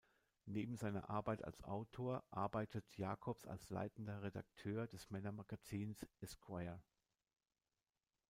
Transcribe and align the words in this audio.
Neben 0.47 0.77
seiner 0.77 1.11
Arbeit 1.11 1.43
als 1.43 1.63
Autor 1.63 2.23
arbeitet 2.31 2.83
Jacobs 2.97 3.45
als 3.45 3.69
leitender 3.69 4.23
Redakteur 4.23 4.87
des 4.87 5.11
Männermagazins 5.11 6.07
"Esquire". 6.21 6.81